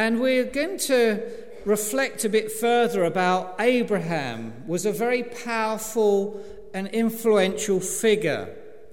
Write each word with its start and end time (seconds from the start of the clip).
And 0.00 0.18
we're 0.18 0.44
going 0.46 0.78
to 0.78 1.22
reflect 1.66 2.24
a 2.24 2.30
bit 2.30 2.50
further 2.50 3.04
about 3.04 3.56
Abraham 3.60 4.66
was 4.66 4.86
a 4.86 4.92
very 4.92 5.22
powerful 5.22 6.42
and 6.72 6.88
influential 6.88 7.80
figure. 7.80 8.48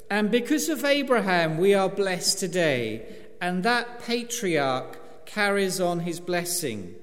And 0.10 0.30
because 0.30 0.68
of 0.68 0.84
Abraham, 0.84 1.60
we 1.60 1.74
are 1.74 1.88
blessed 1.88 2.40
today. 2.40 3.06
And 3.40 3.64
that 3.64 4.02
patriarch 4.02 5.26
carries 5.26 5.80
on 5.80 6.02
his 6.02 6.20
blessing. 6.20 6.96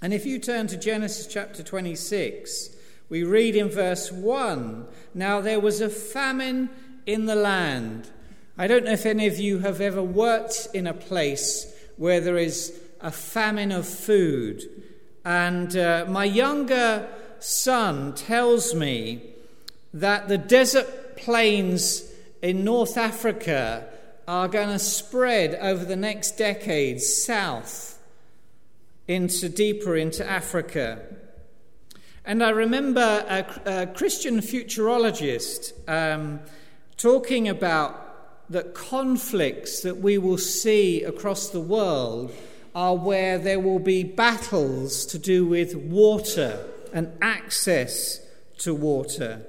And 0.00 0.14
if 0.14 0.24
you 0.24 0.38
turn 0.38 0.66
to 0.68 0.78
Genesis 0.78 1.26
chapter 1.26 1.62
26, 1.62 2.70
we 3.10 3.24
read 3.24 3.56
in 3.56 3.68
verse 3.68 4.10
1 4.10 4.86
Now 5.12 5.42
there 5.42 5.60
was 5.60 5.82
a 5.82 5.90
famine 5.90 6.70
in 7.04 7.26
the 7.26 7.36
land. 7.36 8.08
I 8.56 8.66
don't 8.66 8.86
know 8.86 8.92
if 8.92 9.04
any 9.04 9.26
of 9.26 9.38
you 9.38 9.58
have 9.58 9.82
ever 9.82 10.02
worked 10.02 10.68
in 10.72 10.86
a 10.86 10.94
place 10.94 11.74
where 11.98 12.22
there 12.22 12.38
is 12.38 12.72
a 13.00 13.10
famine 13.10 13.72
of 13.72 13.86
food. 13.86 14.62
And 15.24 15.76
uh, 15.76 16.06
my 16.08 16.24
younger 16.24 17.08
son 17.38 18.14
tells 18.14 18.74
me 18.74 19.22
that 19.92 20.28
the 20.28 20.38
desert 20.38 21.16
plains 21.16 22.10
in 22.42 22.64
North 22.64 22.96
Africa 22.96 23.88
are 24.26 24.48
going 24.48 24.68
to 24.68 24.78
spread 24.78 25.54
over 25.56 25.84
the 25.84 25.96
next 25.96 26.32
decades 26.32 27.24
south 27.24 27.98
into 29.06 29.48
deeper 29.48 29.96
into 29.96 30.28
Africa. 30.28 31.00
And 32.24 32.44
I 32.44 32.50
remember 32.50 33.00
a, 33.00 33.82
a 33.82 33.86
Christian 33.86 34.40
futurologist 34.40 35.72
um, 35.88 36.40
talking 36.98 37.48
about 37.48 38.04
the 38.50 38.64
conflicts 38.64 39.80
that 39.80 39.96
we 39.96 40.18
will 40.18 40.38
see 40.38 41.02
across 41.04 41.48
the 41.48 41.60
world 41.60 42.34
are 42.74 42.96
where 42.96 43.38
there 43.38 43.60
will 43.60 43.78
be 43.78 44.02
battles 44.02 45.06
to 45.06 45.18
do 45.18 45.46
with 45.46 45.74
water 45.74 46.64
and 46.92 47.16
access 47.20 48.20
to 48.58 48.74
water. 48.74 49.46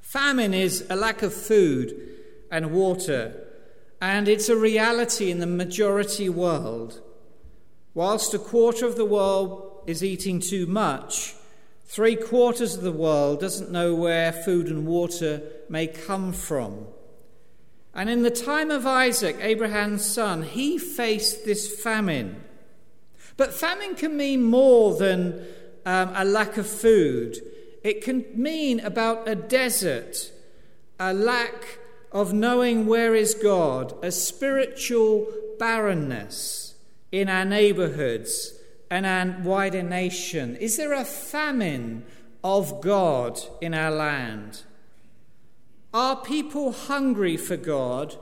Famine 0.00 0.54
is 0.54 0.84
a 0.90 0.96
lack 0.96 1.22
of 1.22 1.32
food 1.32 1.94
and 2.50 2.72
water, 2.72 3.34
and 4.00 4.28
it's 4.28 4.48
a 4.48 4.56
reality 4.56 5.30
in 5.30 5.38
the 5.38 5.46
majority 5.46 6.28
world. 6.28 7.00
Whilst 7.94 8.34
a 8.34 8.38
quarter 8.38 8.86
of 8.86 8.96
the 8.96 9.04
world 9.04 9.82
is 9.86 10.04
eating 10.04 10.40
too 10.40 10.66
much, 10.66 11.34
three 11.86 12.16
quarters 12.16 12.74
of 12.74 12.82
the 12.82 12.92
world 12.92 13.40
doesn't 13.40 13.70
know 13.70 13.94
where 13.94 14.32
food 14.32 14.68
and 14.68 14.86
water 14.86 15.42
may 15.68 15.86
come 15.86 16.32
from. 16.32 16.86
And 17.94 18.08
in 18.08 18.22
the 18.22 18.30
time 18.30 18.70
of 18.70 18.86
Isaac, 18.86 19.36
Abraham's 19.40 20.04
son, 20.04 20.42
he 20.42 20.78
faced 20.78 21.44
this 21.44 21.80
famine. 21.82 22.42
But 23.36 23.52
famine 23.52 23.94
can 23.94 24.16
mean 24.16 24.42
more 24.42 24.94
than 24.96 25.44
um, 25.84 26.12
a 26.14 26.24
lack 26.24 26.56
of 26.56 26.66
food. 26.66 27.36
It 27.82 28.02
can 28.02 28.24
mean 28.34 28.80
about 28.80 29.28
a 29.28 29.34
desert, 29.34 30.30
a 30.98 31.12
lack 31.12 31.78
of 32.12 32.32
knowing 32.32 32.86
where 32.86 33.14
is 33.14 33.34
God, 33.34 33.94
a 34.02 34.12
spiritual 34.12 35.26
barrenness 35.58 36.74
in 37.10 37.28
our 37.28 37.44
neighborhoods 37.44 38.54
and 38.90 39.06
our 39.06 39.36
wider 39.42 39.82
nation. 39.82 40.56
Is 40.56 40.76
there 40.76 40.92
a 40.92 41.04
famine 41.04 42.04
of 42.44 42.80
God 42.80 43.40
in 43.60 43.74
our 43.74 43.90
land? 43.90 44.62
Are 45.94 46.16
people 46.16 46.72
hungry 46.72 47.36
for 47.36 47.56
God 47.56 48.16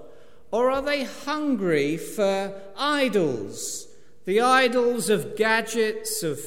or 0.50 0.70
are 0.70 0.82
they 0.82 1.04
hungry 1.04 1.96
for 1.96 2.60
idols? 2.76 3.86
The 4.24 4.40
idols 4.40 5.08
of 5.08 5.36
gadgets, 5.36 6.22
of 6.22 6.41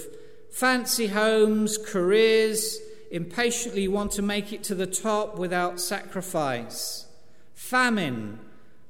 fancy 0.51 1.07
homes, 1.07 1.77
careers, 1.77 2.79
impatiently 3.09 3.87
want 3.87 4.11
to 4.13 4.21
make 4.21 4.51
it 4.51 4.63
to 4.63 4.75
the 4.75 4.87
top 4.87 5.37
without 5.37 5.79
sacrifice, 5.79 7.07
famine, 7.53 8.39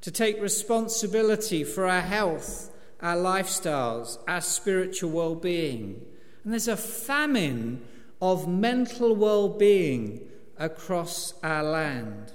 to 0.01 0.11
take 0.11 0.41
responsibility 0.41 1.63
for 1.63 1.85
our 1.85 2.01
health, 2.01 2.71
our 3.01 3.15
lifestyles, 3.15 4.17
our 4.27 4.41
spiritual 4.41 5.11
well 5.11 5.35
being. 5.35 6.03
And 6.43 6.51
there's 6.51 6.67
a 6.67 6.77
famine 6.77 7.85
of 8.21 8.47
mental 8.47 9.15
well 9.15 9.49
being 9.49 10.27
across 10.57 11.33
our 11.43 11.63
land. 11.63 12.31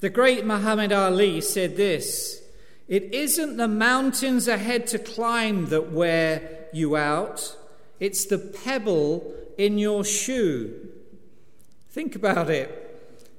The 0.00 0.10
great 0.10 0.44
Muhammad 0.44 0.92
Ali 0.92 1.40
said 1.40 1.76
this 1.76 2.42
It 2.88 3.14
isn't 3.14 3.56
the 3.56 3.68
mountains 3.68 4.46
ahead 4.48 4.86
to 4.88 4.98
climb 4.98 5.66
that 5.66 5.92
wear 5.92 6.66
you 6.72 6.96
out, 6.96 7.56
it's 7.98 8.26
the 8.26 8.38
pebble 8.38 9.32
in 9.56 9.78
your 9.78 10.04
shoe. 10.04 10.88
Think 11.88 12.14
about 12.14 12.50
it. 12.50 12.82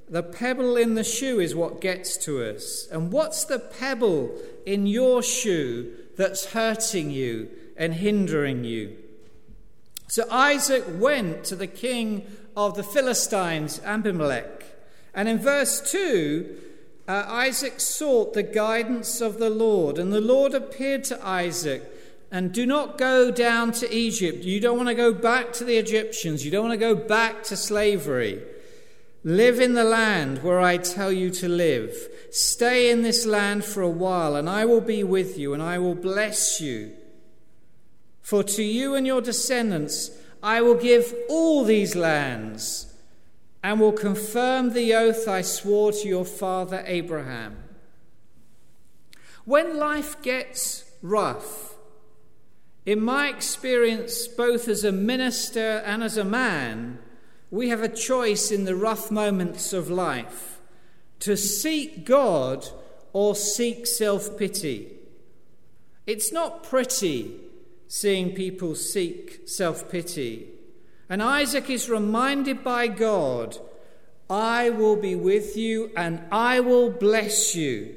The 0.10 0.24
pebble 0.24 0.78
in 0.78 0.96
the 0.96 1.04
shoe 1.04 1.40
is 1.40 1.54
what 1.54 1.82
gets 1.82 2.18
to 2.26 2.42
us. 2.44 2.88
And 2.92 3.12
what's 3.12 3.44
the 3.44 3.60
pebble 3.60 4.36
in 4.66 4.88
your 4.88 5.22
shoe 5.22 5.94
that's 6.16 6.54
hurting 6.54 7.12
you 7.12 7.50
and 7.76 7.94
hindering 7.94 8.64
you? 8.64 8.98
So 10.08 10.26
Isaac 10.32 10.86
went 10.88 11.44
to 11.46 11.56
the 11.56 11.68
king 11.68 12.26
of 12.56 12.76
the 12.76 12.84
Philistines, 12.84 13.82
Abimelech. 13.84 14.64
And 15.14 15.28
in 15.28 15.38
verse 15.38 15.92
2, 15.92 16.58
uh, 17.08 17.26
Isaac 17.28 17.80
sought 17.80 18.34
the 18.34 18.44
guidance 18.44 19.22
of 19.22 19.38
the 19.38 19.50
Lord. 19.50 19.98
And 19.98 20.14
the 20.14 20.22
Lord 20.22 20.54
appeared 20.54 21.04
to 21.06 21.28
Isaac 21.28 21.84
and 22.32 22.54
do 22.54 22.66
not 22.66 22.98
go 22.98 23.32
down 23.32 23.72
to 23.74 23.94
Egypt. 23.94 24.44
You 24.44 24.60
don't 24.60 24.78
want 24.78 24.90
to 24.90 24.96
go 24.96 25.14
back 25.14 25.54
to 25.54 25.64
the 25.64 25.78
Egyptians. 25.78 26.44
You 26.44 26.52
don't 26.52 26.68
want 26.68 26.80
to 26.80 26.86
go 26.86 26.96
back 26.96 27.44
to 27.44 27.56
slavery. 27.56 28.44
Live 29.24 29.60
in 29.60 29.74
the 29.74 29.84
land 29.84 30.44
where 30.44 30.60
I 30.60 30.78
tell 30.78 31.12
you 31.12 31.30
to 31.32 31.48
live. 31.48 31.96
Stay 32.32 32.92
in 32.92 33.02
this 33.02 33.26
land 33.26 33.66
for 33.66 33.82
a 33.82 33.90
while, 33.90 34.36
and 34.36 34.50
I 34.50 34.66
will 34.66 34.82
be 34.82 35.04
with 35.04 35.38
you, 35.38 35.54
and 35.54 35.64
I 35.64 35.80
will 35.80 35.96
bless 35.96 36.62
you. 36.62 36.94
For 38.28 38.44
to 38.44 38.62
you 38.62 38.94
and 38.94 39.08
your 39.08 39.22
descendants 39.22 40.12
I 40.44 40.60
will 40.60 40.76
give 40.76 41.16
all 41.30 41.64
these 41.64 41.96
lands, 41.96 42.94
and 43.64 43.80
will 43.80 43.94
confirm 43.94 44.74
the 44.74 44.94
oath 44.94 45.30
I 45.30 45.42
swore 45.42 45.94
to 45.94 46.08
your 46.10 46.26
father 46.26 46.84
Abraham. 46.86 47.64
When 49.46 49.78
life 49.78 50.22
gets 50.22 50.92
rough, 51.02 51.76
in 52.86 53.00
my 53.02 53.30
experience, 53.30 54.28
both 54.28 54.68
as 54.68 54.84
a 54.84 54.92
minister 54.92 55.82
and 55.86 56.04
as 56.04 56.18
a 56.18 56.26
man, 56.26 57.00
we 57.50 57.70
have 57.70 57.82
a 57.82 57.88
choice 57.88 58.52
in 58.52 58.66
the 58.66 58.76
rough 58.76 59.10
moments 59.10 59.72
of 59.72 59.90
life 59.90 60.60
to 61.22 61.38
seek 61.38 62.06
God 62.06 62.68
or 63.14 63.36
seek 63.36 63.88
self 63.88 64.38
pity. 64.38 64.92
It's 66.06 66.34
not 66.34 66.64
pretty 66.64 67.47
seeing 67.88 68.34
people 68.34 68.76
seek 68.76 69.42
self 69.46 69.90
pity. 69.90 70.50
And 71.10 71.24
Isaac 71.24 71.70
is 71.70 71.90
reminded 71.90 72.64
by 72.64 72.88
God 72.88 73.58
I 74.30 74.70
will 74.70 74.98
be 74.98 75.16
with 75.16 75.56
you 75.56 75.92
and 75.96 76.22
I 76.32 76.60
will 76.60 76.90
bless 76.90 77.56
you. 77.56 77.96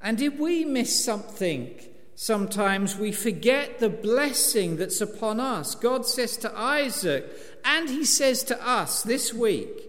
And 0.00 0.16
did 0.16 0.38
we 0.38 0.64
miss 0.64 1.04
something 1.04 1.74
Sometimes 2.22 2.98
we 2.98 3.12
forget 3.12 3.78
the 3.78 3.88
blessing 3.88 4.76
that's 4.76 5.00
upon 5.00 5.40
us. 5.40 5.74
God 5.74 6.04
says 6.04 6.36
to 6.36 6.52
Isaac, 6.54 7.24
and 7.64 7.88
he 7.88 8.04
says 8.04 8.42
to 8.42 8.62
us 8.62 9.02
this 9.02 9.32
week 9.32 9.88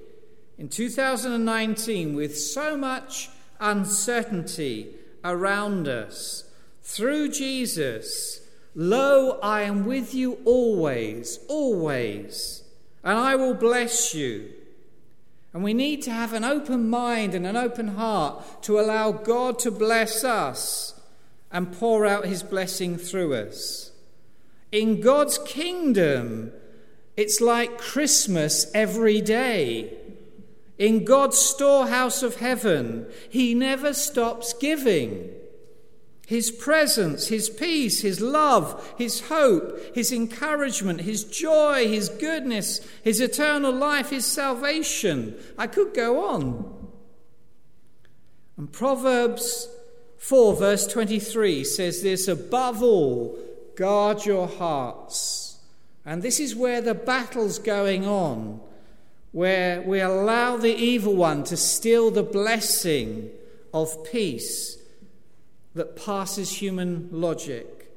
in 0.58 0.70
2019, 0.70 2.16
with 2.16 2.40
so 2.40 2.78
much 2.78 3.30
uncertainty 3.60 4.96
around 5.26 5.90
us, 5.90 6.46
through 6.82 7.30
Jesus, 7.30 8.42
Lo, 8.74 9.40
I 9.44 9.64
am 9.64 9.86
with 9.86 10.14
you 10.14 10.40
always, 10.46 11.40
always, 11.48 12.64
and 13.04 13.18
I 13.18 13.36
will 13.36 13.54
bless 13.54 14.14
you. 14.14 14.54
And 15.54 15.64
we 15.64 15.74
need 15.74 16.02
to 16.04 16.12
have 16.12 16.32
an 16.34 16.46
open 16.46 16.90
mind 16.90 17.36
and 17.36 17.46
an 17.46 17.58
open 17.58 17.90
heart 17.90 18.64
to 18.64 18.80
allow 18.80 19.12
God 19.12 19.60
to 19.60 19.72
bless 19.72 20.24
us 20.24 21.00
and 21.52 21.74
pour 21.74 22.06
out 22.06 22.26
his 22.26 22.44
blessing 22.44 22.98
through 22.98 23.34
us. 23.34 23.92
In 24.72 25.02
God's 25.02 25.38
kingdom, 25.40 26.54
it's 27.18 27.42
like 27.42 27.78
Christmas 27.78 28.72
every 28.74 29.20
day. 29.20 29.98
In 30.78 31.04
God's 31.04 31.38
storehouse 31.38 32.24
of 32.24 32.38
heaven, 32.38 33.06
he 33.30 33.54
never 33.54 33.94
stops 33.94 34.54
giving. 34.54 35.30
His 36.28 36.52
presence, 36.52 37.28
His 37.28 37.50
peace, 37.50 38.02
His 38.02 38.22
love, 38.22 38.94
His 38.98 39.22
hope, 39.22 39.96
His 39.96 40.12
encouragement, 40.12 41.02
His 41.02 41.24
joy, 41.24 41.88
His 41.88 42.10
goodness, 42.10 42.80
His 43.04 43.20
eternal 43.20 43.74
life, 43.74 44.10
His 44.10 44.26
salvation. 44.26 45.36
I 45.58 45.68
could 45.68 45.94
go 45.94 46.26
on. 46.26 46.90
And 48.58 48.72
Proverbs 48.72 49.68
4, 50.20 50.56
verse 50.56 50.88
23 50.88 51.64
says 51.64 52.02
this 52.02 52.28
above 52.28 52.82
all, 52.82 53.38
guard 53.76 54.26
your 54.26 54.48
hearts. 54.48 55.60
And 56.06 56.22
this 56.22 56.40
is 56.40 56.56
where 56.56 56.82
the 56.82 56.96
battle's 56.96 57.60
going 57.60 58.06
on, 58.08 58.62
where 59.32 59.82
we 59.82 60.00
allow 60.00 60.58
the 60.58 60.76
evil 60.76 61.16
one 61.16 61.44
to 61.46 61.58
steal 61.58 62.12
the 62.12 62.24
blessing 62.24 63.30
of 63.74 64.04
peace 64.12 64.81
that 65.74 65.96
passes 65.96 66.62
human 66.62 67.10
logic. 67.12 67.92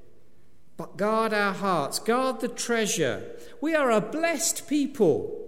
But 0.76 0.96
guard 0.96 1.32
our 1.32 1.52
hearts, 1.52 1.98
guard 1.98 2.40
the 2.40 2.48
treasure. 2.48 3.24
We 3.60 3.74
are 3.74 3.90
a 3.90 4.00
blessed 4.00 4.68
people, 4.68 5.40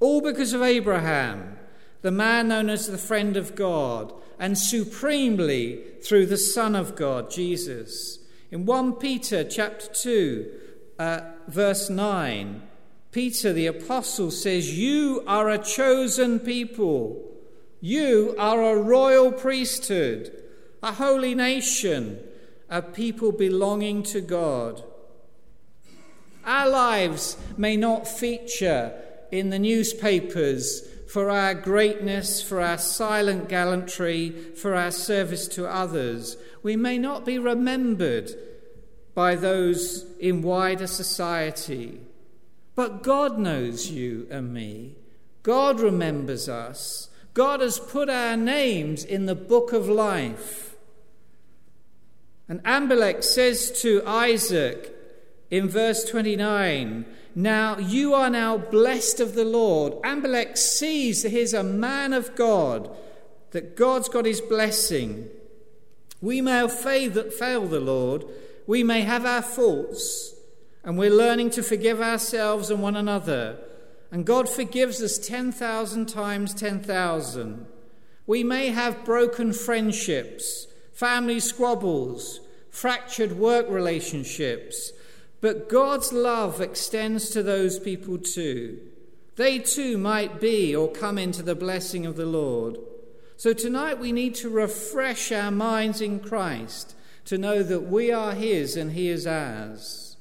all 0.00 0.20
because 0.20 0.52
of 0.52 0.62
Abraham, 0.62 1.58
the 2.02 2.10
man 2.10 2.48
known 2.48 2.68
as 2.68 2.88
the 2.88 2.98
friend 2.98 3.36
of 3.36 3.54
God, 3.54 4.12
and 4.38 4.58
supremely 4.58 5.82
through 6.02 6.26
the 6.26 6.36
Son 6.36 6.74
of 6.74 6.96
God, 6.96 7.30
Jesus. 7.30 8.18
In 8.50 8.66
1 8.66 8.94
Peter 8.94 9.44
chapter 9.44 9.86
2, 9.86 10.50
uh, 10.98 11.20
verse 11.46 11.88
9, 11.88 12.62
Peter 13.12 13.52
the 13.52 13.66
apostle 13.66 14.30
says, 14.30 14.76
You 14.76 15.22
are 15.26 15.48
a 15.48 15.58
chosen 15.58 16.40
people. 16.40 17.22
You 17.80 18.34
are 18.38 18.62
a 18.62 18.82
royal 18.82 19.30
priesthood, 19.30 20.41
a 20.82 20.92
holy 20.92 21.34
nation, 21.34 22.18
a 22.68 22.82
people 22.82 23.32
belonging 23.32 24.02
to 24.02 24.20
God. 24.20 24.82
Our 26.44 26.68
lives 26.68 27.36
may 27.56 27.76
not 27.76 28.08
feature 28.08 28.92
in 29.30 29.50
the 29.50 29.58
newspapers 29.58 30.82
for 31.08 31.30
our 31.30 31.54
greatness, 31.54 32.42
for 32.42 32.60
our 32.60 32.78
silent 32.78 33.48
gallantry, 33.48 34.30
for 34.30 34.74
our 34.74 34.90
service 34.90 35.46
to 35.48 35.68
others. 35.68 36.36
We 36.62 36.74
may 36.74 36.98
not 36.98 37.24
be 37.24 37.38
remembered 37.38 38.32
by 39.14 39.36
those 39.36 40.06
in 40.18 40.42
wider 40.42 40.86
society. 40.86 42.00
But 42.74 43.02
God 43.02 43.38
knows 43.38 43.90
you 43.90 44.26
and 44.30 44.54
me. 44.54 44.96
God 45.42 45.80
remembers 45.80 46.48
us. 46.48 47.10
God 47.34 47.60
has 47.60 47.78
put 47.78 48.08
our 48.08 48.36
names 48.36 49.04
in 49.04 49.26
the 49.26 49.34
book 49.34 49.72
of 49.72 49.88
life. 49.88 50.71
And 52.48 52.60
Amalek 52.64 53.22
says 53.22 53.70
to 53.82 54.02
Isaac 54.06 54.94
in 55.50 55.68
verse 55.68 56.04
29 56.04 57.04
Now 57.34 57.78
you 57.78 58.14
are 58.14 58.30
now 58.30 58.58
blessed 58.58 59.20
of 59.20 59.34
the 59.34 59.44
Lord. 59.44 59.94
Amalek 60.04 60.56
sees 60.56 61.22
that 61.22 61.32
he's 61.32 61.54
a 61.54 61.62
man 61.62 62.12
of 62.12 62.34
God, 62.34 62.90
that 63.52 63.76
God's 63.76 64.08
got 64.08 64.24
his 64.24 64.40
blessing. 64.40 65.28
We 66.20 66.40
may 66.40 66.68
fail 66.68 67.10
the 67.66 67.80
Lord, 67.80 68.24
we 68.66 68.84
may 68.84 69.02
have 69.02 69.26
our 69.26 69.42
faults, 69.42 70.34
and 70.84 70.96
we're 70.96 71.10
learning 71.10 71.50
to 71.50 71.62
forgive 71.62 72.00
ourselves 72.00 72.70
and 72.70 72.82
one 72.82 72.96
another. 72.96 73.58
And 74.12 74.26
God 74.26 74.48
forgives 74.48 75.02
us 75.02 75.18
10,000 75.18 76.06
times 76.06 76.54
10,000. 76.54 77.66
We 78.26 78.44
may 78.44 78.68
have 78.68 79.04
broken 79.04 79.52
friendships, 79.52 80.66
family 81.02 81.40
squabbles, 81.40 82.38
fractured 82.70 83.32
work 83.32 83.68
relationships, 83.68 84.92
but 85.40 85.68
God's 85.68 86.12
love 86.12 86.60
extends 86.60 87.30
to 87.30 87.42
those 87.42 87.80
people 87.80 88.18
too. 88.18 88.78
They 89.34 89.58
too 89.58 89.98
might 89.98 90.40
be 90.40 90.76
or 90.76 90.88
come 90.92 91.18
into 91.18 91.42
the 91.42 91.56
blessing 91.56 92.06
of 92.06 92.14
the 92.14 92.24
Lord. 92.24 92.78
So 93.36 93.52
tonight 93.52 93.98
we 93.98 94.12
need 94.12 94.36
to 94.36 94.48
refresh 94.48 95.32
our 95.32 95.50
minds 95.50 96.00
in 96.00 96.20
Christ 96.20 96.94
to 97.24 97.36
know 97.36 97.64
that 97.64 97.88
we 97.88 98.12
are 98.12 98.32
His 98.32 98.76
and 98.76 98.92
He 98.92 99.08
is 99.08 99.26
ours. 99.26 100.16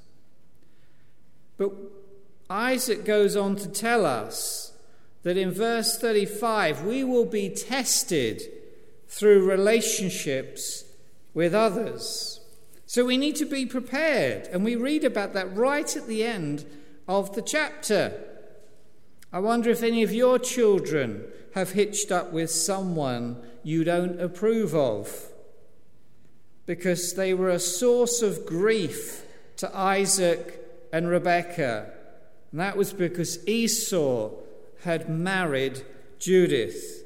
But 1.57 1.73
Isaac 2.49 3.05
goes 3.05 3.35
on 3.35 3.55
to 3.57 3.69
tell 3.69 4.03
us 4.03 4.73
that 5.21 5.37
in 5.37 5.51
verse 5.51 5.99
35 5.99 6.83
we 6.83 7.03
will 7.03 7.27
be 7.27 7.49
tested 7.49 8.41
through 9.11 9.45
relationships 9.45 10.85
with 11.33 11.53
others. 11.53 12.39
So 12.85 13.03
we 13.03 13.17
need 13.17 13.35
to 13.35 13.45
be 13.45 13.65
prepared, 13.65 14.47
and 14.47 14.63
we 14.63 14.77
read 14.77 15.03
about 15.03 15.33
that 15.33 15.53
right 15.55 15.95
at 15.95 16.07
the 16.07 16.23
end 16.23 16.65
of 17.09 17.35
the 17.35 17.41
chapter. 17.41 18.13
I 19.33 19.39
wonder 19.39 19.69
if 19.69 19.83
any 19.83 20.01
of 20.01 20.13
your 20.13 20.39
children 20.39 21.25
have 21.55 21.73
hitched 21.73 22.09
up 22.09 22.31
with 22.31 22.49
someone 22.51 23.43
you 23.63 23.83
don't 23.83 24.19
approve 24.19 24.73
of 24.73 25.27
because 26.65 27.13
they 27.13 27.33
were 27.33 27.49
a 27.49 27.59
source 27.59 28.21
of 28.21 28.45
grief 28.45 29.25
to 29.57 29.77
Isaac 29.77 30.87
and 30.93 31.09
Rebekah. 31.09 31.91
And 32.51 32.61
that 32.61 32.77
was 32.77 32.93
because 32.93 33.45
Esau 33.45 34.31
had 34.83 35.09
married 35.09 35.83
Judith. 36.17 37.00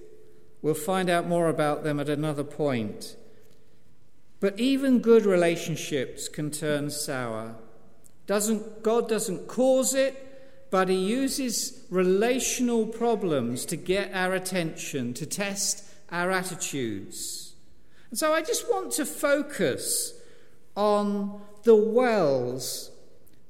We'll 0.65 0.73
find 0.73 1.11
out 1.11 1.27
more 1.27 1.47
about 1.47 1.83
them 1.83 1.99
at 1.99 2.09
another 2.09 2.43
point. 2.43 3.15
But 4.39 4.59
even 4.59 4.97
good 4.97 5.23
relationships 5.23 6.27
can 6.27 6.49
turn 6.49 6.89
sour. 6.89 7.53
Doesn't, 8.25 8.81
God 8.81 9.07
doesn't 9.07 9.47
cause 9.47 9.93
it, 9.93 10.67
but 10.71 10.89
He 10.89 10.95
uses 10.95 11.85
relational 11.91 12.87
problems 12.87 13.63
to 13.65 13.75
get 13.75 14.11
our 14.15 14.33
attention, 14.33 15.13
to 15.13 15.27
test 15.27 15.83
our 16.09 16.31
attitudes. 16.31 17.53
And 18.09 18.17
so 18.17 18.33
I 18.33 18.41
just 18.41 18.67
want 18.67 18.91
to 18.93 19.05
focus 19.05 20.19
on 20.75 21.41
the 21.61 21.75
wells 21.75 22.89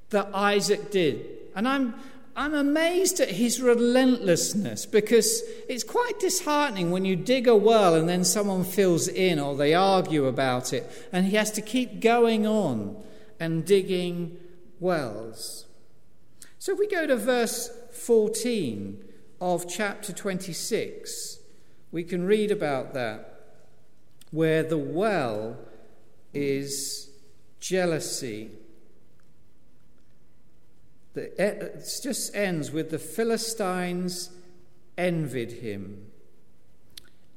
that 0.10 0.36
Isaac 0.36 0.92
did. 0.92 1.26
And 1.56 1.66
I'm, 1.66 1.96
I'm 2.38 2.54
amazed 2.54 3.22
at 3.22 3.30
his 3.30 3.62
relentlessness 3.62 4.86
because 4.86 5.42
it's 5.70 5.86
quite 5.86 6.20
disheartening 6.20 6.92
when 6.92 7.06
you 7.06 7.16
dig 7.16 7.48
a 7.48 7.56
well 7.56 7.96
and 7.96 8.10
then 8.10 8.26
someone 8.26 8.66
fills 8.66 9.08
in 9.08 9.40
or 9.40 9.56
they 9.56 9.74
argue 9.74 10.26
about 10.26 10.74
it 10.74 11.08
and 11.14 11.26
he 11.26 11.38
has 11.38 11.50
to 11.52 11.62
keep 11.62 12.02
going 12.02 12.46
on 12.46 13.02
and 13.40 13.66
digging 13.66 14.38
wells. 14.82 15.66
So 16.60 16.74
if 16.74 16.80
we 16.80 16.88
go 16.88 17.08
to 17.08 17.16
verse 17.16 17.70
14 17.94 19.02
of 19.40 19.70
chapter 19.70 20.12
26, 20.12 21.40
we 21.92 22.04
can 22.04 22.26
read 22.26 22.52
about 22.52 22.94
that 22.96 23.44
where 24.32 24.64
the 24.64 24.78
well 24.78 25.58
is 26.34 27.10
jealousy. 27.62 28.52
It 31.16 32.00
just 32.02 32.36
ends 32.36 32.72
with 32.72 32.92
the 32.92 33.00
Philistines 33.00 34.32
envied 34.98 35.54
him. 35.54 36.12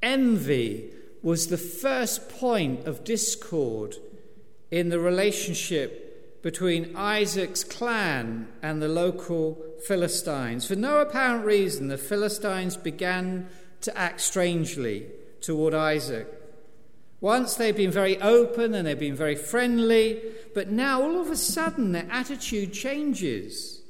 Envy 0.03 0.91
was 1.23 1.49
the 1.49 1.59
first 1.59 2.29
point 2.29 2.87
of 2.87 3.05
discord 3.05 3.97
in 4.71 4.89
the 4.89 5.01
relationship 5.01 6.43
between 6.43 6.95
Isaac's 6.95 7.65
clan 7.65 8.49
and 8.63 8.81
the 8.81 8.89
local 8.89 9.59
Philistines. 9.87 10.67
For 10.67 10.77
no 10.77 11.01
apparent 11.01 11.45
reason, 11.45 11.89
the 11.89 11.99
Philistines 11.99 12.77
began 12.77 13.49
to 13.81 13.97
act 13.97 14.21
strangely 14.21 15.07
toward 15.41 15.75
Isaac. 15.75 16.38
Once 17.21 17.57
they've 17.57 17.77
been 17.77 17.91
very 17.91 18.21
open 18.21 18.75
and 18.75 18.87
they've 18.87 18.99
been 18.99 19.15
very 19.15 19.35
friendly, 19.35 20.21
but 20.55 20.71
now 20.71 21.03
all 21.03 21.21
of 21.21 21.31
a 21.31 21.37
sudden 21.37 21.93
their 21.93 22.07
attitude 22.11 22.73
changes. 22.73 23.83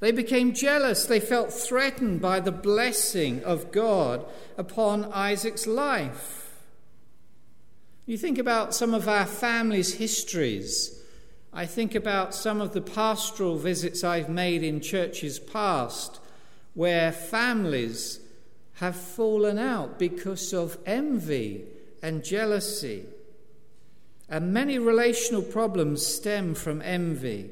They 0.00 0.10
became 0.10 0.54
jealous. 0.54 1.04
They 1.04 1.20
felt 1.20 1.52
threatened 1.52 2.20
by 2.20 2.40
the 2.40 2.52
blessing 2.52 3.42
of 3.44 3.72
God 3.72 4.24
upon 4.56 5.04
Isaac's 5.12 5.66
life. 5.66 6.54
You 8.06 8.16
think 8.16 8.38
about 8.38 8.74
some 8.74 8.94
of 8.94 9.08
our 9.08 9.26
family's 9.26 9.94
histories. 9.94 11.02
I 11.52 11.66
think 11.66 11.94
about 11.94 12.34
some 12.34 12.60
of 12.60 12.72
the 12.72 12.80
pastoral 12.80 13.56
visits 13.56 14.04
I've 14.04 14.28
made 14.28 14.62
in 14.62 14.80
churches 14.80 15.38
past 15.38 16.20
where 16.74 17.10
families 17.10 18.20
have 18.74 18.96
fallen 18.96 19.58
out 19.58 19.98
because 19.98 20.52
of 20.52 20.78
envy 20.84 21.64
and 22.06 22.22
jealousy. 22.22 23.04
And 24.28 24.54
many 24.54 24.78
relational 24.78 25.42
problems 25.42 26.06
stem 26.06 26.54
from 26.54 26.80
envy. 26.82 27.50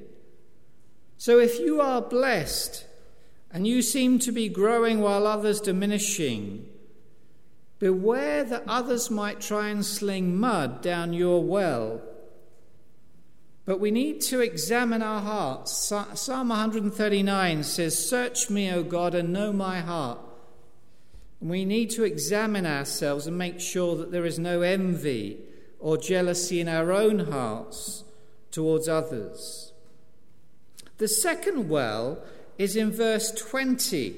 So 1.16 1.40
if 1.40 1.58
you 1.58 1.80
are 1.80 2.00
blessed 2.00 2.86
and 3.50 3.66
you 3.66 3.82
seem 3.82 4.20
to 4.20 4.30
be 4.30 4.48
growing 4.48 5.00
while 5.00 5.26
others 5.26 5.60
diminishing, 5.60 6.66
beware 7.80 8.44
that 8.44 8.62
others 8.68 9.10
might 9.10 9.40
try 9.40 9.68
and 9.68 9.84
sling 9.84 10.36
mud 10.36 10.82
down 10.82 11.12
your 11.12 11.42
well. 11.42 12.00
But 13.64 13.80
we 13.80 13.90
need 13.90 14.20
to 14.22 14.40
examine 14.40 15.02
our 15.02 15.20
hearts. 15.20 15.92
Psalm 16.14 16.48
139 16.48 17.64
says, 17.64 18.08
Search 18.08 18.50
me, 18.50 18.70
O 18.70 18.84
God, 18.84 19.16
and 19.16 19.32
know 19.32 19.52
my 19.52 19.80
heart. 19.80 20.23
We 21.44 21.66
need 21.66 21.90
to 21.90 22.04
examine 22.04 22.64
ourselves 22.64 23.26
and 23.26 23.36
make 23.36 23.60
sure 23.60 23.96
that 23.96 24.10
there 24.10 24.24
is 24.24 24.38
no 24.38 24.62
envy 24.62 25.40
or 25.78 25.98
jealousy 25.98 26.58
in 26.58 26.68
our 26.68 26.90
own 26.90 27.18
hearts 27.18 28.02
towards 28.50 28.88
others. 28.88 29.74
The 30.96 31.06
second 31.06 31.68
well 31.68 32.18
is 32.56 32.76
in 32.76 32.90
verse 32.90 33.30
20, 33.30 34.14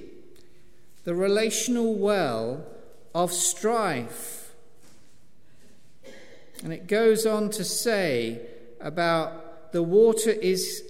the 1.03 1.17
relational 1.17 1.97
well 1.97 2.65
of 3.13 3.33
strife. 3.33 4.53
And 6.63 6.73
it 6.73 6.87
goes 6.87 7.27
on 7.27 7.51
to 7.51 7.65
say 7.65 8.41
about 8.81 9.73
the 9.73 9.83
water 9.83 10.31
is, 10.31 10.85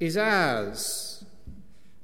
is 0.00 0.16
ours, 0.16 1.24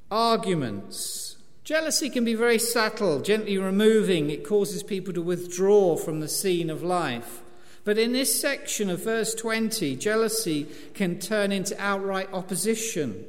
arguments. 0.08 1.21
Jealousy 1.64 2.10
can 2.10 2.24
be 2.24 2.34
very 2.34 2.58
subtle, 2.58 3.20
gently 3.20 3.56
removing. 3.56 4.30
It 4.30 4.44
causes 4.44 4.82
people 4.82 5.14
to 5.14 5.22
withdraw 5.22 5.96
from 5.96 6.18
the 6.18 6.28
scene 6.28 6.68
of 6.68 6.82
life. 6.82 7.40
But 7.84 7.98
in 7.98 8.12
this 8.12 8.40
section 8.40 8.90
of 8.90 9.04
verse 9.04 9.32
20, 9.34 9.94
jealousy 9.94 10.66
can 10.92 11.20
turn 11.20 11.52
into 11.52 11.80
outright 11.80 12.28
opposition, 12.32 13.24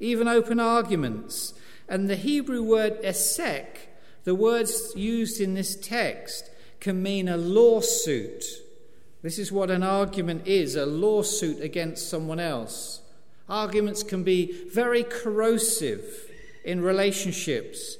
even 0.00 0.28
open 0.28 0.60
arguments. 0.60 1.52
And 1.86 2.08
the 2.08 2.16
Hebrew 2.16 2.62
word 2.62 3.02
esek, 3.02 3.90
the 4.24 4.34
words 4.34 4.94
used 4.96 5.38
in 5.38 5.52
this 5.52 5.76
text, 5.76 6.50
can 6.80 7.02
mean 7.02 7.28
a 7.28 7.36
lawsuit. 7.36 8.44
This 9.20 9.38
is 9.38 9.52
what 9.52 9.70
an 9.70 9.82
argument 9.82 10.46
is 10.46 10.74
a 10.74 10.86
lawsuit 10.86 11.60
against 11.60 12.08
someone 12.08 12.40
else. 12.40 13.02
Arguments 13.46 14.02
can 14.02 14.22
be 14.22 14.66
very 14.70 15.02
corrosive 15.02 16.30
in 16.64 16.80
relationships. 16.80 17.96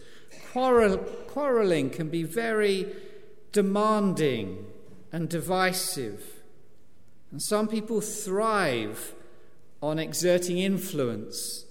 Quarrel, 0.52 0.98
quarreling 0.98 1.90
can 1.90 2.08
be 2.08 2.22
very 2.22 2.94
demanding 3.52 4.66
and 5.12 5.28
divisive. 5.28 6.42
And 7.30 7.42
some 7.42 7.68
people 7.68 8.00
thrive 8.00 9.14
on 9.82 9.98
exerting 9.98 10.58
influence 10.58 11.64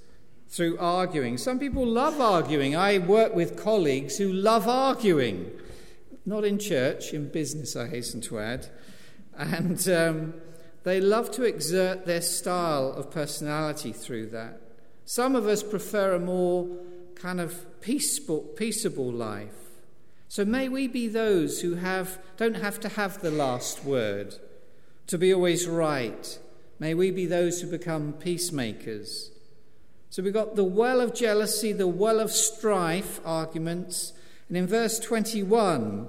through 0.50 0.78
arguing. 0.78 1.38
Some 1.38 1.58
people 1.58 1.86
love 1.86 2.22
arguing. 2.22 2.76
I 2.76 3.00
work 3.00 3.34
with 3.34 3.58
colleagues 3.58 4.18
who 4.18 4.32
love 4.32 4.68
arguing. 4.68 5.52
Not 6.26 6.46
in 6.46 6.60
church, 6.60 7.14
in 7.14 7.30
business, 7.30 7.76
I 7.76 7.88
hasten 7.88 8.22
to 8.22 8.40
add. 8.40 8.68
And 9.36 9.88
um, 9.90 10.34
they 10.84 11.02
love 11.02 11.32
to 11.32 11.44
exert 11.44 12.06
their 12.06 12.22
style 12.22 12.94
of 12.94 13.10
personality 13.10 13.92
through 13.92 14.28
that. 14.28 14.62
Some 15.06 15.36
of 15.36 15.48
us 15.48 15.64
prefer 15.64 16.14
a 16.14 16.20
more 16.20 16.68
kind 17.16 17.40
of 17.40 17.82
peaceful, 17.82 18.40
peaceable 18.40 19.12
life. 19.12 19.64
So 20.28 20.46
may 20.46 20.68
we 20.68 20.88
be 20.88 21.08
those 21.08 21.62
who 21.62 21.76
have, 21.76 22.20
don't 22.38 22.56
have 22.56 22.80
to 22.82 22.90
have 22.90 23.22
the 23.22 23.32
last 23.32 23.84
word, 23.86 24.36
to 25.08 25.18
be 25.18 25.34
always 25.34 25.68
right. 25.68 26.40
May 26.80 26.94
we 26.94 27.12
be 27.12 27.26
those 27.26 27.62
who 27.62 27.70
become 27.70 28.14
peacemakers. 28.14 29.32
So 30.10 30.24
we've 30.24 30.34
got 30.34 30.56
the 30.56 30.64
well 30.64 31.02
of 31.02 31.14
jealousy, 31.14 31.72
the 31.72 31.88
well 31.88 32.20
of 32.20 32.32
strife 32.32 33.20
arguments. 33.26 34.14
And 34.48 34.58
in 34.58 34.68
verse 34.68 35.00
21, 35.00 36.08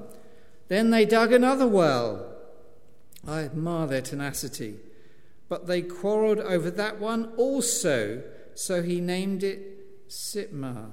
then 0.68 0.90
they 0.90 1.04
dug 1.04 1.32
another 1.32 1.66
well. 1.66 2.34
I 3.26 3.42
admire 3.42 3.86
their 3.86 4.02
tenacity. 4.02 4.76
But 5.48 5.66
they 5.66 5.82
quarreled 5.82 6.40
over 6.40 6.70
that 6.70 6.98
one 6.98 7.32
also, 7.36 8.22
so 8.58 8.82
he 8.82 9.00
named 9.00 9.42
it 9.42 10.08
Sitnah. 10.08 10.90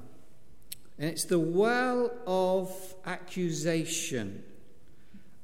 And 0.98 1.10
it's 1.10 1.26
the 1.26 1.40
well 1.40 2.12
of 2.28 2.96
accusation. 3.06 4.44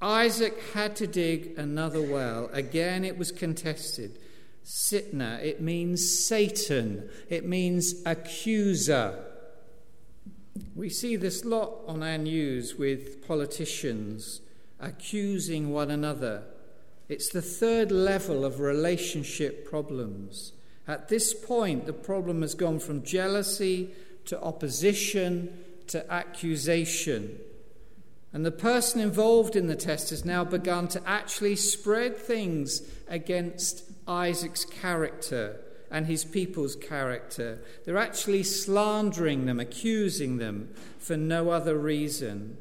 Isaac 0.01 0.61
had 0.73 0.95
to 0.97 1.07
dig 1.07 1.57
another 1.57 2.01
well. 2.01 2.49
Again, 2.53 3.03
it 3.03 3.17
was 3.17 3.31
contested. 3.31 4.19
Sitnah, 4.63 5.43
it 5.43 5.61
means 5.61 6.27
Satan, 6.27 7.09
it 7.29 7.45
means 7.45 8.03
accuser. 8.05 9.23
We 10.75 10.89
see 10.89 11.15
this 11.15 11.45
lot 11.45 11.79
on 11.87 12.03
our 12.03 12.17
news 12.17 12.75
with 12.75 13.25
politicians 13.25 14.41
accusing 14.79 15.71
one 15.71 15.89
another. 15.89 16.43
It's 17.09 17.29
the 17.29 17.41
third 17.41 17.91
level 17.91 18.43
of 18.43 18.59
relationship 18.59 19.67
problems. 19.67 20.51
At 20.87 21.09
this 21.09 21.33
point, 21.33 21.85
the 21.85 21.93
problem 21.93 22.41
has 22.41 22.55
gone 22.55 22.79
from 22.79 23.03
jealousy 23.03 23.93
to 24.25 24.41
opposition 24.41 25.63
to 25.87 26.11
accusation. 26.11 27.39
And 28.33 28.45
the 28.45 28.51
person 28.51 29.01
involved 29.01 29.55
in 29.55 29.67
the 29.67 29.75
test 29.75 30.09
has 30.11 30.25
now 30.25 30.43
begun 30.43 30.87
to 30.89 31.01
actually 31.07 31.55
spread 31.55 32.17
things 32.17 32.81
against 33.07 33.83
Isaac's 34.07 34.65
character 34.65 35.59
and 35.89 36.05
his 36.05 36.25
people's 36.25 36.75
character. 36.75 37.59
They're 37.85 37.97
actually 37.97 38.43
slandering 38.43 39.45
them, 39.45 39.59
accusing 39.59 40.37
them 40.37 40.73
for 40.99 41.15
no 41.15 41.49
other 41.49 41.77
reason. 41.77 42.57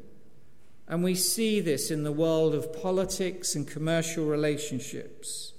And 0.88 1.02
we 1.02 1.16
see 1.16 1.60
this 1.60 1.90
in 1.90 2.04
the 2.04 2.12
world 2.12 2.54
of 2.54 2.72
politics 2.80 3.56
and 3.56 3.66
commercial 3.66 4.24
relationships. 4.24 5.52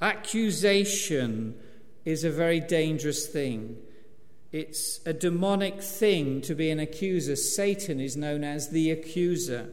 Accusation 0.00 1.58
is 2.04 2.22
a 2.22 2.30
very 2.30 2.60
dangerous 2.60 3.26
thing. 3.26 3.76
It's 4.52 5.00
a 5.04 5.12
demonic 5.12 5.82
thing 5.82 6.40
to 6.42 6.54
be 6.54 6.70
an 6.70 6.78
accuser. 6.78 7.36
Satan 7.36 8.00
is 8.00 8.16
known 8.16 8.44
as 8.44 8.70
the 8.70 8.90
accuser. 8.90 9.68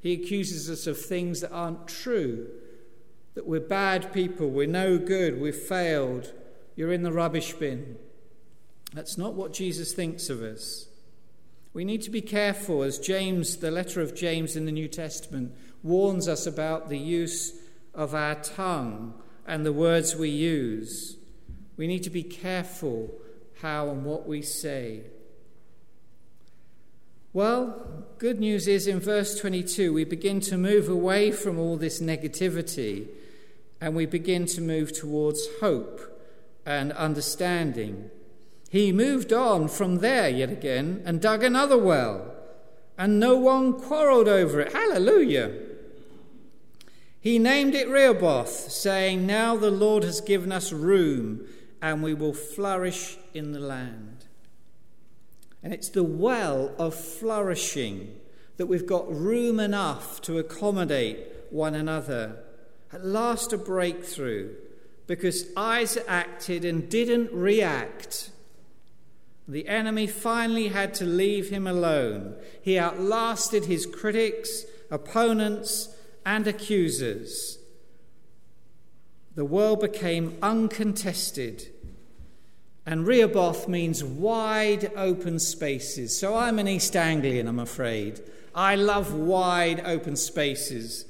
He 0.00 0.12
accuses 0.12 0.68
us 0.70 0.86
of 0.86 1.00
things 1.00 1.40
that 1.40 1.52
aren't 1.52 1.88
true, 1.88 2.48
that 3.34 3.46
we're 3.46 3.60
bad 3.60 4.12
people, 4.12 4.48
we're 4.48 4.66
no 4.66 4.98
good, 4.98 5.40
we've 5.40 5.56
failed, 5.56 6.32
you're 6.76 6.92
in 6.92 7.02
the 7.02 7.12
rubbish 7.12 7.52
bin. 7.54 7.96
That's 8.92 9.18
not 9.18 9.34
what 9.34 9.52
Jesus 9.52 9.92
thinks 9.92 10.30
of 10.30 10.42
us. 10.42 10.86
We 11.72 11.84
need 11.84 12.02
to 12.02 12.10
be 12.10 12.22
careful, 12.22 12.82
as 12.82 12.98
James, 12.98 13.56
the 13.56 13.70
letter 13.70 14.00
of 14.00 14.14
James 14.14 14.56
in 14.56 14.64
the 14.64 14.72
New 14.72 14.88
Testament, 14.88 15.54
warns 15.82 16.28
us 16.28 16.46
about 16.46 16.88
the 16.88 16.98
use 16.98 17.52
of 17.94 18.14
our 18.14 18.36
tongue 18.36 19.14
and 19.46 19.64
the 19.64 19.72
words 19.72 20.16
we 20.16 20.28
use. 20.28 21.16
We 21.76 21.86
need 21.86 22.02
to 22.02 22.10
be 22.10 22.22
careful 22.22 23.14
how 23.62 23.88
and 23.90 24.04
what 24.04 24.26
we 24.26 24.42
say. 24.42 25.02
Well, 27.32 28.06
good 28.18 28.40
news 28.40 28.66
is 28.66 28.86
in 28.86 28.98
verse 28.98 29.38
22, 29.38 29.92
we 29.92 30.04
begin 30.04 30.40
to 30.40 30.56
move 30.56 30.88
away 30.88 31.30
from 31.30 31.58
all 31.58 31.76
this 31.76 32.00
negativity 32.00 33.08
and 33.80 33.94
we 33.94 34.06
begin 34.06 34.46
to 34.46 34.60
move 34.60 34.92
towards 34.92 35.46
hope 35.60 36.00
and 36.64 36.92
understanding. 36.92 38.10
He 38.70 38.90
moved 38.90 39.32
on 39.32 39.68
from 39.68 39.98
there 39.98 40.28
yet 40.28 40.50
again 40.50 41.02
and 41.04 41.20
dug 41.20 41.44
another 41.44 41.78
well, 41.78 42.34
and 42.98 43.20
no 43.20 43.36
one 43.36 43.74
quarreled 43.74 44.28
over 44.28 44.60
it. 44.60 44.72
Hallelujah! 44.72 45.52
He 47.26 47.40
named 47.40 47.74
it 47.74 47.88
Rehoboth, 47.88 48.70
saying, 48.70 49.26
Now 49.26 49.56
the 49.56 49.68
Lord 49.68 50.04
has 50.04 50.20
given 50.20 50.52
us 50.52 50.70
room 50.72 51.44
and 51.82 52.00
we 52.00 52.14
will 52.14 52.32
flourish 52.32 53.18
in 53.34 53.50
the 53.50 53.58
land. 53.58 54.26
And 55.60 55.74
it's 55.74 55.88
the 55.88 56.04
well 56.04 56.72
of 56.78 56.94
flourishing 56.94 58.14
that 58.58 58.66
we've 58.66 58.86
got 58.86 59.12
room 59.12 59.58
enough 59.58 60.22
to 60.22 60.38
accommodate 60.38 61.18
one 61.50 61.74
another. 61.74 62.44
At 62.92 63.04
last, 63.04 63.52
a 63.52 63.58
breakthrough 63.58 64.54
because 65.08 65.46
Isaac 65.56 66.04
acted 66.06 66.64
and 66.64 66.88
didn't 66.88 67.32
react. 67.32 68.30
The 69.48 69.66
enemy 69.66 70.06
finally 70.06 70.68
had 70.68 70.94
to 70.94 71.04
leave 71.04 71.50
him 71.50 71.66
alone. 71.66 72.36
He 72.62 72.78
outlasted 72.78 73.64
his 73.64 73.84
critics, 73.84 74.64
opponents, 74.92 75.88
and 76.26 76.46
accusers. 76.46 77.58
The 79.34 79.46
world 79.46 79.80
became 79.80 80.36
uncontested 80.42 81.68
and 82.86 83.04
Rehoboth 83.04 83.66
means 83.66 84.04
wide 84.04 84.92
open 84.96 85.40
spaces. 85.40 86.16
So 86.16 86.36
I'm 86.36 86.60
an 86.60 86.68
East 86.68 86.94
Anglian, 86.94 87.48
I'm 87.48 87.58
afraid. 87.58 88.20
I 88.54 88.76
love 88.76 89.12
wide 89.12 89.82
open 89.84 90.14
spaces. 90.14 91.04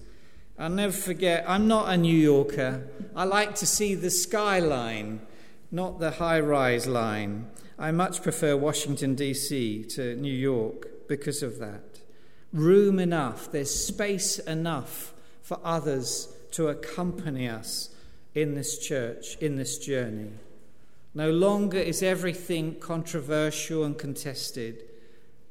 I'll 0.58 0.70
never 0.70 0.92
forget, 0.92 1.44
I'm 1.46 1.68
not 1.68 1.90
a 1.90 1.98
New 1.98 2.16
Yorker. 2.16 2.88
I 3.14 3.24
like 3.24 3.54
to 3.56 3.66
see 3.66 3.94
the 3.94 4.08
skyline, 4.08 5.20
not 5.70 6.00
the 6.00 6.12
high 6.12 6.40
rise 6.40 6.86
line. 6.86 7.48
I 7.78 7.90
much 7.90 8.22
prefer 8.22 8.56
Washington, 8.56 9.14
D.C. 9.14 9.84
to 9.90 10.16
New 10.16 10.32
York 10.32 11.08
because 11.08 11.42
of 11.42 11.58
that. 11.58 11.85
Room 12.56 12.98
enough, 12.98 13.52
there's 13.52 13.70
space 13.70 14.38
enough 14.38 15.12
for 15.42 15.60
others 15.62 16.34
to 16.52 16.68
accompany 16.68 17.50
us 17.50 17.90
in 18.34 18.54
this 18.54 18.78
church, 18.78 19.36
in 19.42 19.56
this 19.56 19.76
journey. 19.76 20.30
No 21.14 21.30
longer 21.30 21.76
is 21.76 22.02
everything 22.02 22.76
controversial 22.76 23.84
and 23.84 23.98
contested. 23.98 24.84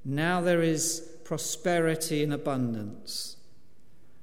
Now 0.03 0.41
there 0.41 0.63
is 0.63 1.07
prosperity 1.23 2.23
and 2.23 2.33
abundance. 2.33 3.37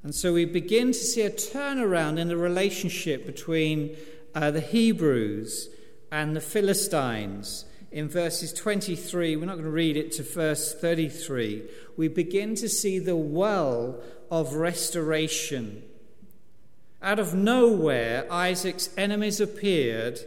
And 0.02 0.12
so 0.12 0.32
we 0.32 0.44
begin 0.44 0.88
to 0.88 0.94
see 0.94 1.22
a 1.22 1.30
turnaround 1.30 2.18
in 2.18 2.26
the 2.26 2.36
relationship 2.36 3.24
between 3.24 3.96
uh, 4.34 4.50
the 4.50 4.60
Hebrews 4.60 5.68
and 6.10 6.34
the 6.34 6.40
Philistines. 6.40 7.64
In 7.92 8.08
verses 8.08 8.54
23, 8.54 9.36
we're 9.36 9.44
not 9.44 9.56
going 9.56 9.64
to 9.64 9.70
read 9.70 9.98
it 9.98 10.12
to 10.12 10.22
verse 10.22 10.74
33, 10.74 11.64
we 11.98 12.08
begin 12.08 12.54
to 12.54 12.68
see 12.68 12.98
the 12.98 13.16
well 13.16 14.00
of 14.30 14.54
restoration. 14.54 15.82
Out 17.02 17.18
of 17.18 17.34
nowhere, 17.34 18.26
Isaac's 18.32 18.88
enemies 18.96 19.40
appeared 19.40 20.20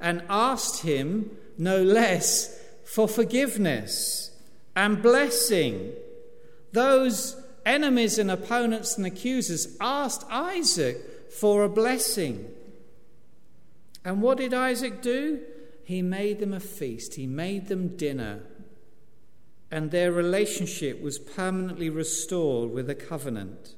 and 0.00 0.22
asked 0.30 0.82
him, 0.82 1.36
no 1.58 1.82
less, 1.82 2.58
for 2.84 3.06
forgiveness 3.06 4.34
and 4.74 5.02
blessing. 5.02 5.92
Those 6.72 7.36
enemies 7.66 8.18
and 8.18 8.30
opponents 8.30 8.96
and 8.96 9.04
accusers 9.04 9.76
asked 9.80 10.24
Isaac 10.30 11.30
for 11.30 11.62
a 11.62 11.68
blessing. 11.68 12.48
And 14.02 14.22
what 14.22 14.38
did 14.38 14.54
Isaac 14.54 15.02
do? 15.02 15.40
He 15.84 16.02
made 16.02 16.38
them 16.38 16.52
a 16.52 16.60
feast, 16.60 17.14
he 17.14 17.26
made 17.26 17.68
them 17.68 17.96
dinner, 17.96 18.40
and 19.70 19.90
their 19.90 20.12
relationship 20.12 21.00
was 21.00 21.18
permanently 21.18 21.90
restored 21.90 22.70
with 22.70 22.88
a 22.88 22.94
covenant. 22.94 23.74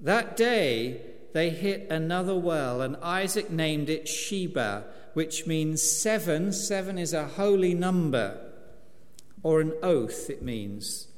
That 0.00 0.36
day, 0.36 1.00
they 1.32 1.50
hit 1.50 1.90
another 1.90 2.34
well, 2.34 2.80
and 2.80 2.96
Isaac 2.96 3.50
named 3.50 3.88
it 3.88 4.08
Sheba, 4.08 4.84
which 5.14 5.46
means 5.46 5.82
seven. 5.82 6.52
Seven 6.52 6.98
is 6.98 7.12
a 7.12 7.26
holy 7.28 7.74
number, 7.74 8.38
or 9.42 9.60
an 9.60 9.72
oath, 9.82 10.30
it 10.30 10.42
means. 10.42 11.08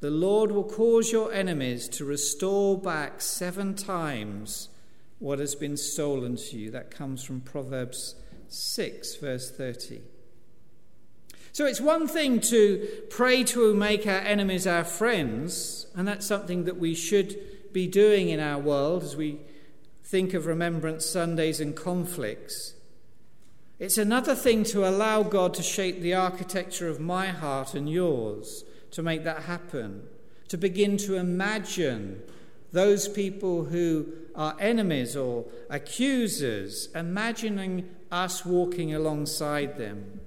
The 0.00 0.10
Lord 0.10 0.50
will 0.50 0.64
cause 0.64 1.12
your 1.12 1.32
enemies 1.32 1.88
to 1.90 2.04
restore 2.04 2.76
back 2.76 3.20
seven 3.20 3.74
times 3.74 4.68
what 5.18 5.38
has 5.38 5.54
been 5.54 5.76
stolen 5.76 6.36
to 6.36 6.58
you. 6.58 6.70
That 6.70 6.90
comes 6.90 7.22
from 7.22 7.40
Proverbs 7.40 8.16
6, 8.54 9.16
verse 9.16 9.50
30. 9.50 10.02
So 11.52 11.66
it's 11.66 11.80
one 11.80 12.08
thing 12.08 12.40
to 12.40 12.88
pray 13.10 13.44
to 13.44 13.74
make 13.74 14.06
our 14.06 14.20
enemies 14.20 14.66
our 14.66 14.84
friends, 14.84 15.86
and 15.94 16.08
that's 16.08 16.26
something 16.26 16.64
that 16.64 16.78
we 16.78 16.94
should 16.94 17.36
be 17.72 17.86
doing 17.86 18.30
in 18.30 18.40
our 18.40 18.58
world 18.58 19.02
as 19.02 19.16
we 19.16 19.38
think 20.02 20.34
of 20.34 20.46
Remembrance 20.46 21.04
Sundays 21.04 21.60
and 21.60 21.76
conflicts. 21.76 22.74
It's 23.78 23.98
another 23.98 24.34
thing 24.34 24.64
to 24.64 24.86
allow 24.86 25.22
God 25.22 25.54
to 25.54 25.62
shape 25.62 26.00
the 26.00 26.14
architecture 26.14 26.88
of 26.88 27.00
my 27.00 27.26
heart 27.26 27.74
and 27.74 27.90
yours 27.90 28.64
to 28.92 29.02
make 29.02 29.24
that 29.24 29.42
happen, 29.42 30.04
to 30.48 30.56
begin 30.56 30.96
to 30.98 31.16
imagine 31.16 32.22
those 32.72 33.08
people 33.08 33.66
who 33.66 34.12
are 34.34 34.56
enemies 34.58 35.16
or 35.16 35.44
accusers, 35.68 36.88
imagining 36.94 37.88
us 38.10 38.44
walking 38.44 38.94
alongside 38.94 39.76
them, 39.76 40.20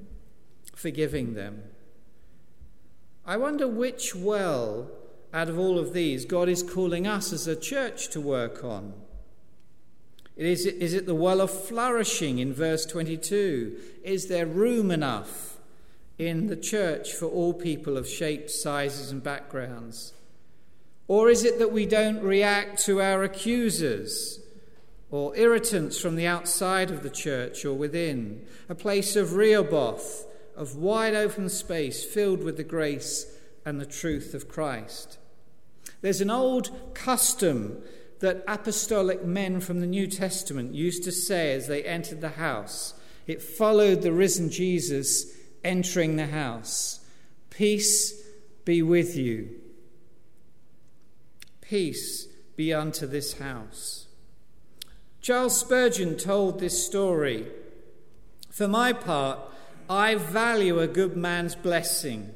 forgiving 0.75 1.33
them. 1.33 1.63
I 3.25 3.37
wonder 3.37 3.67
which 3.67 4.15
well 4.15 4.91
out 5.33 5.49
of 5.49 5.57
all 5.57 5.79
of 5.79 5.93
these 5.93 6.25
God 6.25 6.47
is 6.47 6.63
calling 6.63 7.07
us 7.07 7.33
as 7.33 7.47
a 7.47 7.55
church 7.55 8.09
to 8.09 8.21
work 8.21 8.63
on. 8.63 8.93
Is 10.35 10.65
it, 10.65 10.75
is 10.75 10.93
it 10.93 11.05
the 11.05 11.15
well 11.15 11.41
of 11.41 11.49
flourishing 11.49 12.39
in 12.39 12.53
verse 12.53 12.85
22? 12.85 13.77
Is 14.03 14.27
there 14.27 14.45
room 14.45 14.91
enough 14.91 15.57
in 16.17 16.47
the 16.47 16.55
church 16.55 17.13
for 17.13 17.25
all 17.25 17.53
people 17.53 17.97
of 17.97 18.07
shapes, 18.07 18.61
sizes, 18.61 19.11
and 19.11 19.23
backgrounds? 19.23 20.13
Or 21.07 21.29
is 21.29 21.43
it 21.43 21.59
that 21.59 21.71
we 21.71 21.85
don't 21.85 22.21
react 22.21 22.83
to 22.85 23.01
our 23.01 23.23
accusers 23.23 24.39
or 25.11 25.35
irritants 25.35 25.99
from 25.99 26.15
the 26.15 26.25
outside 26.25 26.89
of 26.89 27.03
the 27.03 27.09
church 27.09 27.63
or 27.63 27.73
within? 27.73 28.45
A 28.69 28.75
place 28.75 29.15
of 29.15 29.35
Rehoboth, 29.35 30.25
of 30.55 30.75
wide 30.75 31.13
open 31.13 31.49
space 31.49 32.03
filled 32.03 32.43
with 32.43 32.57
the 32.57 32.63
grace 32.63 33.31
and 33.65 33.79
the 33.79 33.85
truth 33.85 34.33
of 34.33 34.47
Christ. 34.47 35.19
There's 36.01 36.21
an 36.21 36.31
old 36.31 36.93
custom 36.93 37.83
that 38.19 38.43
apostolic 38.47 39.23
men 39.23 39.59
from 39.59 39.81
the 39.81 39.87
New 39.87 40.07
Testament 40.07 40.73
used 40.73 41.03
to 41.03 41.11
say 41.11 41.53
as 41.53 41.67
they 41.67 41.83
entered 41.83 42.21
the 42.21 42.29
house. 42.29 42.93
It 43.27 43.41
followed 43.41 44.01
the 44.01 44.13
risen 44.13 44.49
Jesus 44.49 45.35
entering 45.63 46.15
the 46.15 46.27
house 46.27 46.99
Peace 47.49 48.21
be 48.65 48.81
with 48.81 49.15
you. 49.15 49.49
Peace 51.67 52.27
be 52.55 52.71
unto 52.71 53.07
this 53.07 53.39
house. 53.39 54.05
Charles 55.19 55.59
Spurgeon 55.59 56.15
told 56.15 56.59
this 56.59 56.85
story. 56.85 57.47
For 58.51 58.67
my 58.67 58.93
part, 58.93 59.39
I 59.89 60.15
value 60.15 60.79
a 60.79 60.87
good 60.87 61.17
man's 61.17 61.55
blessing. 61.55 62.33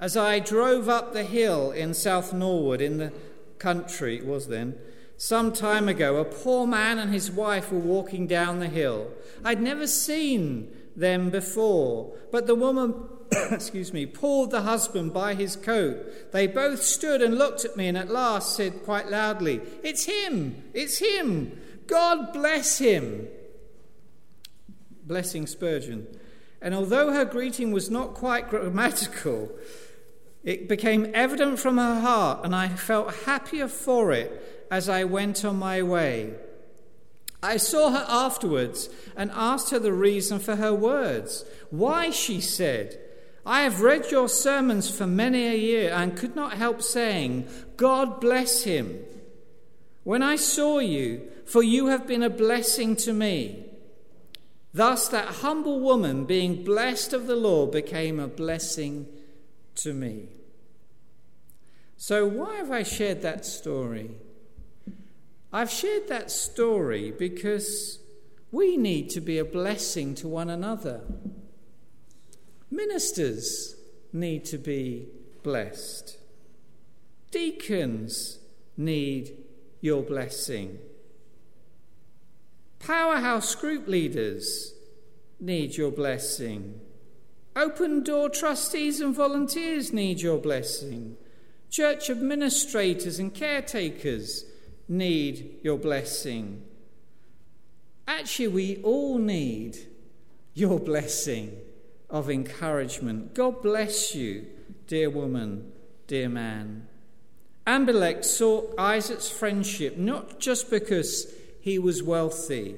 As 0.00 0.16
I 0.16 0.40
drove 0.40 0.88
up 0.88 1.12
the 1.12 1.22
hill 1.22 1.70
in 1.70 1.94
South 1.94 2.32
Norwood, 2.32 2.80
in 2.80 2.98
the 2.98 3.12
country 3.58 4.18
it 4.18 4.26
was 4.26 4.48
then, 4.48 4.76
some 5.16 5.52
time 5.52 5.88
ago, 5.88 6.16
a 6.16 6.24
poor 6.24 6.66
man 6.66 6.98
and 6.98 7.12
his 7.12 7.30
wife 7.30 7.72
were 7.72 7.78
walking 7.78 8.26
down 8.26 8.58
the 8.58 8.68
hill. 8.68 9.10
I'd 9.44 9.62
never 9.62 9.86
seen 9.86 10.70
them 10.96 11.30
before, 11.30 12.16
but 12.32 12.46
the 12.46 12.54
woman, 12.54 12.94
excuse 13.50 13.92
me, 13.92 14.06
pulled 14.06 14.50
the 14.50 14.62
husband 14.62 15.12
by 15.12 15.34
his 15.34 15.54
coat. 15.54 16.32
They 16.32 16.46
both 16.46 16.82
stood 16.82 17.22
and 17.22 17.38
looked 17.38 17.64
at 17.64 17.76
me 17.76 17.86
and 17.86 17.98
at 17.98 18.10
last 18.10 18.56
said 18.56 18.82
quite 18.84 19.10
loudly, 19.10 19.60
It's 19.82 20.04
him! 20.04 20.64
It's 20.74 20.98
him! 20.98 21.60
God 21.86 22.32
bless 22.32 22.78
him! 22.78 23.28
Blessing 25.04 25.46
Spurgeon. 25.46 26.06
And 26.60 26.74
although 26.74 27.12
her 27.12 27.24
greeting 27.24 27.70
was 27.70 27.90
not 27.90 28.14
quite 28.14 28.48
grammatical, 28.48 29.50
it 30.42 30.68
became 30.68 31.10
evident 31.12 31.58
from 31.58 31.76
her 31.76 32.00
heart, 32.00 32.44
and 32.44 32.54
I 32.54 32.68
felt 32.68 33.14
happier 33.24 33.68
for 33.68 34.12
it 34.12 34.66
as 34.70 34.88
I 34.88 35.04
went 35.04 35.44
on 35.44 35.56
my 35.56 35.82
way. 35.82 36.34
I 37.46 37.58
saw 37.58 37.90
her 37.90 38.04
afterwards 38.08 38.88
and 39.16 39.30
asked 39.32 39.70
her 39.70 39.78
the 39.78 39.92
reason 39.92 40.40
for 40.40 40.56
her 40.56 40.74
words. 40.74 41.44
Why, 41.70 42.10
she 42.10 42.40
said, 42.40 42.98
I 43.46 43.62
have 43.62 43.82
read 43.82 44.10
your 44.10 44.28
sermons 44.28 44.90
for 44.90 45.06
many 45.06 45.46
a 45.46 45.56
year 45.56 45.92
and 45.92 46.16
could 46.16 46.34
not 46.34 46.54
help 46.54 46.82
saying, 46.82 47.46
God 47.76 48.20
bless 48.20 48.64
him. 48.64 48.98
When 50.02 50.22
I 50.22 50.34
saw 50.34 50.80
you, 50.80 51.28
for 51.44 51.62
you 51.62 51.86
have 51.86 52.08
been 52.08 52.24
a 52.24 52.30
blessing 52.30 52.96
to 52.96 53.12
me. 53.12 53.64
Thus, 54.74 55.06
that 55.08 55.36
humble 55.36 55.78
woman, 55.78 56.24
being 56.24 56.64
blessed 56.64 57.12
of 57.12 57.28
the 57.28 57.36
Lord, 57.36 57.70
became 57.70 58.18
a 58.18 58.26
blessing 58.26 59.06
to 59.76 59.94
me. 59.94 60.26
So, 61.96 62.26
why 62.26 62.56
have 62.56 62.72
I 62.72 62.82
shared 62.82 63.22
that 63.22 63.46
story? 63.46 64.10
I've 65.56 65.70
shared 65.70 66.08
that 66.08 66.30
story 66.30 67.12
because 67.12 67.98
we 68.52 68.76
need 68.76 69.08
to 69.08 69.22
be 69.22 69.38
a 69.38 69.44
blessing 69.46 70.14
to 70.16 70.28
one 70.28 70.50
another. 70.50 71.00
Ministers 72.70 73.74
need 74.12 74.44
to 74.44 74.58
be 74.58 75.08
blessed. 75.42 76.18
Deacons 77.30 78.38
need 78.76 79.32
your 79.80 80.02
blessing. 80.02 80.78
Powerhouse 82.78 83.54
group 83.54 83.88
leaders 83.88 84.74
need 85.40 85.74
your 85.74 85.90
blessing. 85.90 86.82
Open 87.56 88.02
door 88.02 88.28
trustees 88.28 89.00
and 89.00 89.16
volunteers 89.16 89.90
need 89.90 90.20
your 90.20 90.36
blessing. 90.36 91.16
Church 91.70 92.10
administrators 92.10 93.18
and 93.18 93.32
caretakers 93.32 94.44
need 94.88 95.58
your 95.62 95.78
blessing. 95.78 96.62
Actually, 98.06 98.48
we 98.48 98.82
all 98.82 99.18
need 99.18 99.76
your 100.54 100.78
blessing 100.78 101.56
of 102.08 102.30
encouragement. 102.30 103.34
God 103.34 103.62
bless 103.62 104.14
you, 104.14 104.46
dear 104.86 105.10
woman, 105.10 105.72
dear 106.06 106.28
man. 106.28 106.86
Abimelech 107.66 108.22
sought 108.22 108.74
Isaac's 108.78 109.28
friendship 109.28 109.96
not 109.96 110.38
just 110.38 110.70
because 110.70 111.32
he 111.60 111.78
was 111.80 112.02
wealthy, 112.02 112.76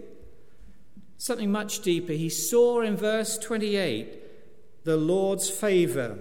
something 1.18 1.52
much 1.52 1.80
deeper. 1.80 2.14
He 2.14 2.30
saw 2.30 2.80
in 2.80 2.96
verse 2.96 3.36
28 3.36 4.84
the 4.84 4.96
Lord's 4.96 5.50
favor 5.50 6.18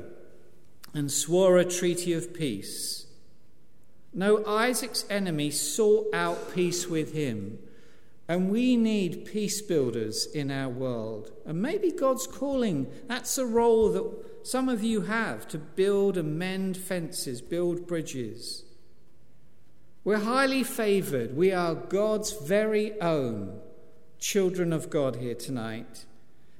and 0.94 1.12
swore 1.12 1.58
a 1.58 1.66
treaty 1.66 2.12
of 2.12 2.34
peace. 2.34 3.07
No, 4.18 4.44
Isaac's 4.48 5.06
enemy 5.12 5.52
sought 5.52 6.08
out 6.12 6.52
peace 6.52 6.88
with 6.88 7.14
him. 7.14 7.60
And 8.28 8.50
we 8.50 8.76
need 8.76 9.26
peace 9.26 9.62
builders 9.62 10.26
in 10.26 10.50
our 10.50 10.70
world. 10.70 11.32
And 11.46 11.62
maybe 11.62 11.92
God's 11.92 12.26
calling, 12.26 12.88
that's 13.08 13.38
a 13.38 13.46
role 13.46 13.90
that 13.90 14.04
some 14.42 14.70
of 14.70 14.84
you 14.84 15.02
have 15.02 15.48
to 15.50 15.60
build 15.60 16.18
and 16.18 16.38
mend 16.38 16.78
fences, 16.78 17.42
build 17.42 17.86
bridges. 17.86 18.66
We're 20.04 20.18
highly 20.18 20.64
favoured. 20.64 21.38
We 21.38 21.52
are 21.52 21.76
God's 21.76 22.32
very 22.32 23.00
own 23.00 23.60
children 24.18 24.74
of 24.74 24.90
God 24.90 25.18
here 25.18 25.36
tonight. 25.36 26.06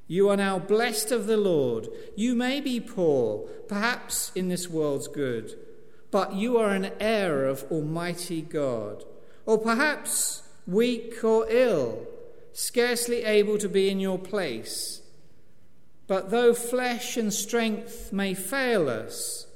You 0.06 0.30
are 0.30 0.38
now 0.38 0.60
blessed 0.60 1.12
of 1.12 1.26
the 1.26 1.38
Lord. 1.38 1.88
You 2.16 2.36
may 2.36 2.62
be 2.62 2.80
poor, 2.80 3.48
perhaps 3.68 4.32
in 4.36 4.48
this 4.48 4.70
world's 4.70 5.08
good, 5.08 5.56
but 6.12 6.34
you 6.34 6.58
are 6.58 6.72
an 6.72 6.92
heir 7.00 7.46
of 7.46 7.66
Almighty 7.72 8.42
God. 8.42 9.04
Or 9.46 9.58
perhaps 9.58 10.44
weak 10.66 11.24
or 11.24 11.46
ill, 11.50 12.08
scarcely 12.54 13.24
able 13.24 13.58
to 13.58 13.70
be 13.70 13.90
in 13.90 14.00
your 14.00 14.20
place. 14.20 15.02
But 16.08 16.32
though 16.32 16.54
flesh 16.54 17.18
and 17.18 17.34
strength 17.34 18.12
may 18.14 18.34
fail 18.34 18.90
us, 18.90 19.48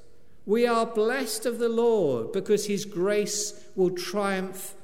we 0.45 0.67
are 0.67 0.85
blessed 0.85 1.45
of 1.45 1.59
the 1.59 1.69
Lord 1.69 2.31
because 2.31 2.65
his 2.65 2.85
grace 2.85 3.67
will 3.75 3.91
triumph 3.91 4.75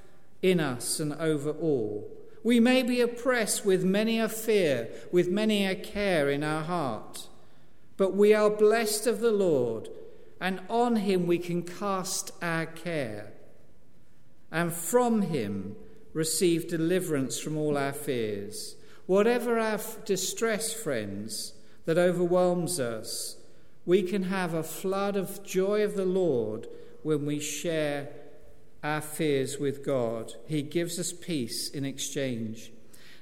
in 0.41 0.59
us 0.59 0.99
and 0.99 1.13
over 1.13 1.51
all. 1.51 2.09
We 2.43 2.59
may 2.59 2.83
be 2.83 3.01
oppressed 3.01 3.65
with 3.65 3.83
many 3.83 4.19
a 4.19 4.29
fear, 4.29 4.89
with 5.11 5.29
many 5.29 5.65
a 5.65 5.75
care 5.75 6.29
in 6.29 6.43
our 6.43 6.63
heart, 6.63 7.27
but 7.97 8.15
we 8.15 8.33
are 8.33 8.49
blessed 8.49 9.07
of 9.07 9.19
the 9.19 9.31
Lord, 9.31 9.89
and 10.39 10.61
on 10.69 10.97
him 10.97 11.27
we 11.27 11.37
can 11.37 11.63
cast 11.63 12.31
our 12.41 12.65
care, 12.65 13.33
and 14.51 14.71
from 14.71 15.23
him 15.23 15.75
receive 16.13 16.67
deliverance 16.67 17.39
from 17.39 17.57
all 17.57 17.77
our 17.77 17.93
fears. 17.93 18.75
Whatever 19.05 19.57
our 19.59 19.79
distress, 20.05 20.73
friends, 20.73 21.53
that 21.85 21.97
overwhelms 21.97 22.79
us, 22.79 23.37
we 23.85 24.03
can 24.03 24.23
have 24.23 24.53
a 24.53 24.63
flood 24.63 25.15
of 25.15 25.43
joy 25.43 25.83
of 25.83 25.95
the 25.95 26.05
Lord 26.05 26.67
when 27.03 27.25
we 27.25 27.39
share 27.39 28.09
our 28.83 29.01
fears 29.01 29.57
with 29.57 29.85
God. 29.85 30.33
He 30.47 30.61
gives 30.61 30.99
us 30.99 31.13
peace 31.13 31.69
in 31.69 31.85
exchange. 31.85 32.71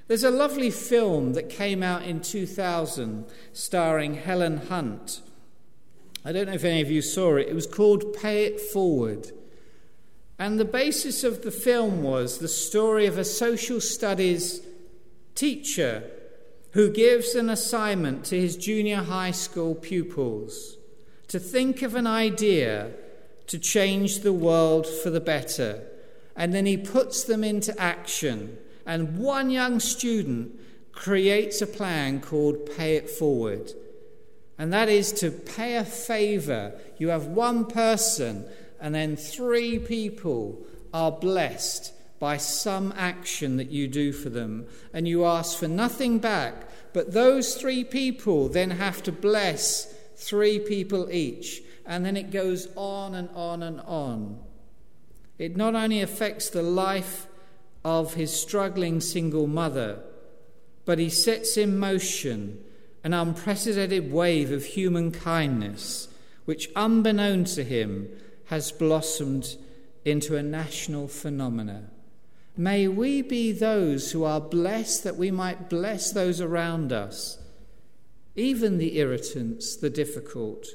There's 0.08 0.24
a 0.24 0.30
lovely 0.30 0.70
film 0.70 1.34
that 1.34 1.48
came 1.48 1.82
out 1.82 2.02
in 2.02 2.20
2000 2.20 3.26
starring 3.52 4.14
Helen 4.14 4.58
Hunt. 4.68 5.20
I 6.26 6.32
don't 6.32 6.46
know 6.46 6.54
if 6.54 6.64
any 6.64 6.80
of 6.80 6.90
you 6.90 7.02
saw 7.02 7.36
it. 7.36 7.46
It 7.46 7.54
was 7.54 7.68
called 7.68 8.12
Pay 8.12 8.46
It 8.46 8.60
Forward. 8.60 9.30
And 10.40 10.58
the 10.58 10.64
basis 10.64 11.22
of 11.22 11.42
the 11.42 11.52
film 11.52 12.02
was 12.02 12.38
the 12.38 12.48
story 12.48 13.06
of 13.06 13.16
a 13.16 13.24
social 13.24 13.80
studies 13.80 14.60
teacher 15.36 16.02
who 16.72 16.90
gives 16.90 17.36
an 17.36 17.48
assignment 17.48 18.24
to 18.24 18.40
his 18.40 18.56
junior 18.56 19.04
high 19.04 19.30
school 19.30 19.76
pupils 19.76 20.76
to 21.28 21.38
think 21.38 21.82
of 21.82 21.94
an 21.94 22.08
idea 22.08 22.90
to 23.46 23.56
change 23.56 24.18
the 24.20 24.32
world 24.32 24.84
for 24.84 25.10
the 25.10 25.20
better. 25.20 25.80
And 26.34 26.52
then 26.52 26.66
he 26.66 26.76
puts 26.76 27.22
them 27.22 27.44
into 27.44 27.80
action. 27.80 28.58
And 28.84 29.16
one 29.16 29.48
young 29.48 29.78
student 29.78 30.58
creates 30.90 31.62
a 31.62 31.68
plan 31.68 32.20
called 32.20 32.68
Pay 32.76 32.96
It 32.96 33.08
Forward. 33.08 33.72
And 34.58 34.72
that 34.72 34.88
is 34.88 35.12
to 35.14 35.30
pay 35.30 35.76
a 35.76 35.84
favor. 35.84 36.72
You 36.98 37.08
have 37.08 37.26
one 37.26 37.66
person, 37.66 38.46
and 38.80 38.94
then 38.94 39.16
three 39.16 39.78
people 39.78 40.66
are 40.94 41.12
blessed 41.12 41.92
by 42.18 42.38
some 42.38 42.94
action 42.96 43.58
that 43.58 43.70
you 43.70 43.86
do 43.88 44.12
for 44.12 44.30
them, 44.30 44.66
and 44.92 45.06
you 45.06 45.24
ask 45.24 45.58
for 45.58 45.68
nothing 45.68 46.18
back, 46.18 46.68
but 46.94 47.12
those 47.12 47.56
three 47.56 47.84
people 47.84 48.48
then 48.48 48.70
have 48.70 49.02
to 49.02 49.12
bless 49.12 49.94
three 50.16 50.58
people 50.58 51.10
each, 51.10 51.62
and 51.84 52.04
then 52.04 52.16
it 52.16 52.30
goes 52.30 52.68
on 52.74 53.14
and 53.14 53.28
on 53.34 53.62
and 53.62 53.80
on. 53.82 54.38
It 55.38 55.56
not 55.56 55.74
only 55.74 56.00
affects 56.00 56.48
the 56.48 56.62
life 56.62 57.26
of 57.84 58.14
his 58.14 58.32
struggling 58.34 59.02
single 59.02 59.46
mother, 59.46 60.00
but 60.86 60.98
he 60.98 61.10
sets 61.10 61.58
in 61.58 61.78
motion 61.78 62.64
an 63.06 63.14
unprecedented 63.14 64.10
wave 64.10 64.50
of 64.50 64.64
human 64.64 65.12
kindness, 65.12 66.08
which, 66.44 66.68
unbeknown 66.74 67.44
to 67.44 67.62
him, 67.62 68.08
has 68.46 68.72
blossomed 68.72 69.56
into 70.04 70.34
a 70.34 70.42
national 70.42 71.06
phenomenon. 71.06 71.88
May 72.56 72.88
we 72.88 73.22
be 73.22 73.52
those 73.52 74.10
who 74.10 74.24
are 74.24 74.40
blessed 74.40 75.04
that 75.04 75.14
we 75.14 75.30
might 75.30 75.70
bless 75.70 76.10
those 76.10 76.40
around 76.40 76.92
us, 76.92 77.38
even 78.34 78.78
the 78.78 78.98
irritants, 78.98 79.76
the 79.76 79.88
difficult. 79.88 80.66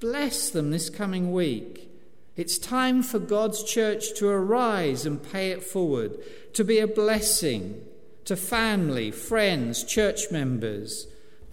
Bless 0.00 0.48
them 0.48 0.70
this 0.70 0.88
coming 0.88 1.32
week. 1.32 1.90
It's 2.34 2.56
time 2.56 3.02
for 3.02 3.18
God's 3.18 3.62
church 3.62 4.14
to 4.14 4.28
arise 4.28 5.04
and 5.04 5.22
pay 5.22 5.50
it 5.50 5.62
forward, 5.62 6.16
to 6.54 6.64
be 6.64 6.78
a 6.78 6.86
blessing 6.86 7.84
to 8.24 8.36
family, 8.36 9.10
friends, 9.10 9.84
church 9.84 10.30
members. 10.30 11.06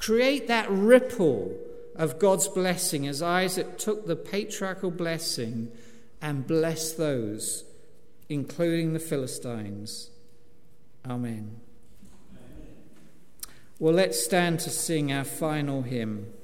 Create 0.05 0.47
that 0.47 0.69
ripple 0.69 1.57
of 1.95 2.19
God's 2.19 2.47
blessing 2.47 3.07
as 3.07 3.23
Isaac 3.23 3.79
took 3.79 4.05
the 4.05 4.15
patriarchal 4.15 4.91
blessing 4.91 5.71
and 6.21 6.45
blessed 6.45 6.97
those 6.97 7.63
including 8.29 8.93
the 8.93 8.99
Philistines. 8.99 10.09
Amen. 11.07 11.59
Well, 13.79 13.93
let's 13.93 14.23
stand 14.23 14.59
to 14.61 14.69
sing 14.69 15.11
our 15.11 15.23
final 15.23 15.81
hymn. 15.81 16.27